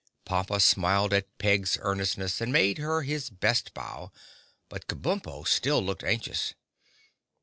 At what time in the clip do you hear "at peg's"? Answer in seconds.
1.13-1.77